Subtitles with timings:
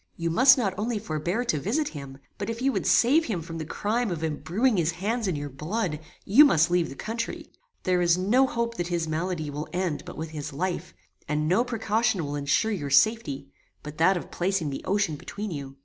[0.17, 3.59] You must not only forbear to visit him, but if you would save him from
[3.59, 7.51] the crime of embruing his hands in your blood, you must leave the country.
[7.83, 10.95] There is no hope that his malady will end but with his life,
[11.27, 13.51] and no precaution will ensure your safety,
[13.83, 15.75] but that of placing the ocean between you.